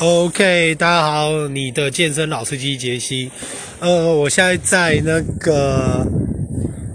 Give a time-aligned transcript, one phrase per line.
[0.00, 3.32] OK，大家好，你的健身老司机杰西。
[3.80, 6.06] 呃，我现在在那个，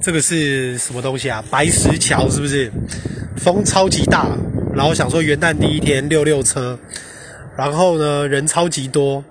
[0.02, 1.44] 这个是什么东西啊？
[1.50, 2.72] 白石桥是不是？
[3.36, 4.30] 风超级大，
[4.74, 6.80] 然后想说元旦第一天溜溜车，
[7.58, 9.22] 然后呢人超级多，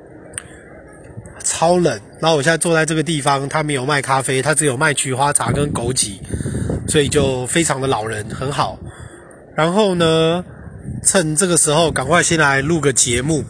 [1.42, 1.98] 超冷。
[2.20, 6.18] 然后我现在坐在这个地方，他没有卖咖啡，他只有卖菊花茶跟枸杞，
[6.86, 8.78] 所以就非常的老人，很好。
[9.56, 10.44] 然后呢，
[11.02, 13.42] 趁这个时候赶快先来录个节目。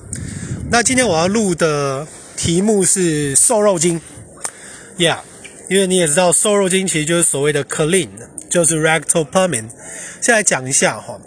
[0.73, 4.01] 那今天我要录的题目是瘦肉精
[4.97, 5.19] ，Yeah，
[5.69, 8.09] 因为你也知道瘦肉精其实就是所谓的 Clean，
[8.49, 9.69] 就是 Ractopamine。
[10.23, 11.21] 先来讲一下哈，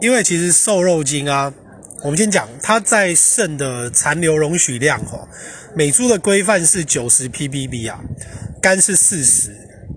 [0.00, 1.52] 因为其实瘦肉精啊，
[2.04, 5.28] 我们先讲它在肾的残留容许量哈，
[5.74, 7.98] 每株的规范是九十 ppb 啊，
[8.62, 9.50] 肝是四十，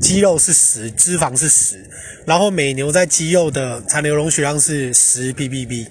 [0.03, 1.89] 肌肉是十，脂肪是十，
[2.25, 5.87] 然后每牛在肌肉的残留容许量是十 ppb，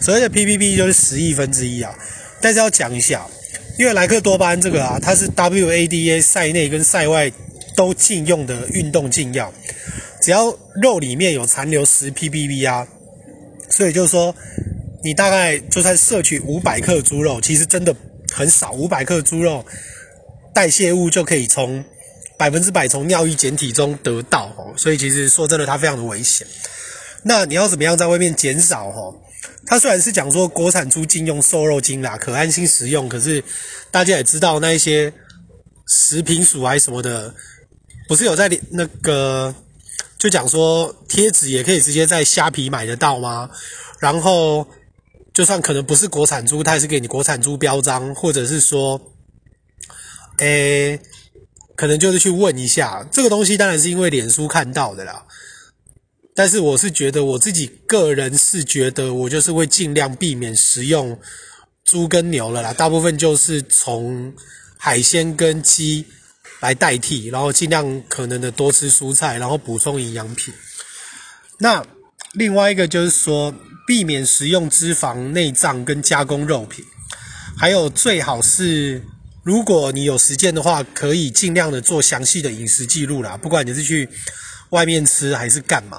[0.00, 1.94] 所谓的 ppb 就是十亿分之一啊。
[2.40, 3.24] 但是要讲一下，
[3.78, 7.30] 因为莱克多巴胺这个啊，它是 WADA 赛内跟赛外
[7.76, 9.52] 都禁用的运动禁药，
[10.20, 12.88] 只要肉里面有残留十 ppb 啊，
[13.68, 14.34] 所以就是说，
[15.04, 17.94] 你大概就算摄取五百克猪肉，其实真的
[18.32, 19.64] 很少，五百克猪肉
[20.52, 21.84] 代谢物就可以从
[22.42, 26.44] 百分之百从尿液检体中得到哦，所以其实说真的，它非常的危险。
[27.22, 29.14] 那你要怎么样在外面减少哦？
[29.64, 33.44] 它虽然是讲说国产猪禁用瘦肉精啦，可安心食用，可是
[33.92, 35.12] 大家也知道那一些
[35.86, 37.32] 食品署还什么的，
[38.08, 39.54] 不是有在那个
[40.18, 43.48] 就讲说贴纸也可以直接在虾皮买得到吗？
[44.00, 44.66] 然后
[45.32, 49.00] 就算可能不是国产猪，它也是给你国产猪标章，或者是说，
[50.38, 50.98] 诶，
[51.82, 55.26] 可能就是去问一下这个东西，当然是因为脸书看到的啦。
[56.32, 61.18] 但是我是觉得，我自己个人是觉得，我就是会尽量避免食用
[61.84, 64.32] 猪跟牛了啦，大部分就是从
[64.78, 66.06] 海鲜跟鸡
[66.60, 70.54] 来代替，然后尽量可能的多吃蔬菜，然后补充营养品。
[71.58, 71.84] 那
[72.34, 73.52] 另外一个就是说，
[73.88, 76.84] 避免食用脂肪、内脏跟加工肉品，
[77.58, 79.02] 还有最好是，
[79.42, 84.08] 如果你有时间的话，可以尽量的做详细的饮食记录啦，不管你是去
[84.70, 85.98] 外面吃还是干嘛。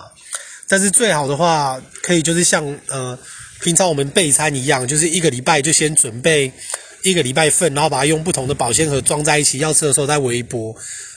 [0.67, 3.17] 但是最好的话，可以就是像呃
[3.61, 6.51] 平常我们备餐一样，就是一个礼拜就先准备
[7.03, 10.73] 一个礼拜份，然后把它用不同的保鲜盒装在一起，要吃的时候再微波。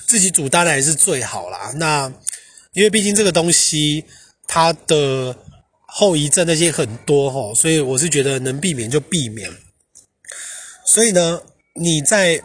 [0.06, 1.72] 自己煮当然是最好啦。
[1.76, 2.12] 那
[2.72, 4.04] 因为毕竟这个东西
[4.46, 5.36] 它的
[5.86, 9.50] 后遗症那些很多齁，所以我是觉得能避免就避免。
[10.84, 11.40] 所以呢，
[11.76, 12.40] 你在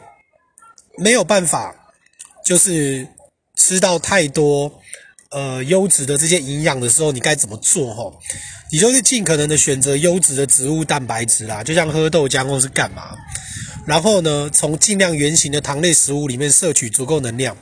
[0.98, 1.76] 没有办法
[2.46, 3.08] 就是
[3.56, 4.80] 吃到太多。
[5.34, 7.94] 呃，优质的这些营养的时候，你该怎么做？
[7.94, 8.20] 吼，
[8.70, 13.16] 你就是尽可能的选择优质的植物蛋白质啦，就像喝豆浆或是干嘛。
[13.86, 17.56] 然后呢，从尽量原型的糖类食物里面摄取足够能量，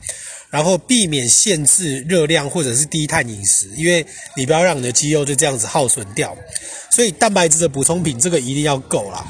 [0.49, 4.03] 然后避免限制热量或者是低碳饮食，因为
[4.35, 6.35] 你不要让你的肌肉就这样子耗损掉。
[6.89, 9.23] 所以蛋白质的补充品这个一定要够啦。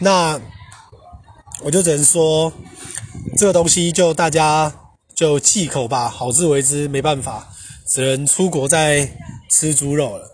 [0.00, 0.40] 那
[1.62, 2.52] 我就只能说，
[3.38, 4.72] 这个东西就大家
[5.14, 7.48] 就忌口吧，好自为之，没办法。
[7.88, 9.18] 只能出国再
[9.50, 10.26] 吃猪肉了。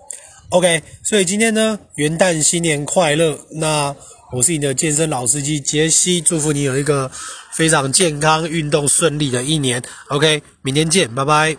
[0.50, 3.36] OK，所以今天呢，元旦新年快乐。
[3.52, 3.94] 那
[4.32, 7.10] 我是你的健身老司机杰西，祝福你有一个
[7.52, 9.82] 非常健康、运动顺利的一年。
[10.08, 11.56] OK，明天见，拜拜。